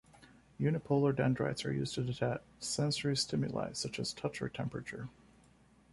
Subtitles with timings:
[0.59, 5.09] Unipolar dendrites are used to detect sensory stimuli such as touch or temperature.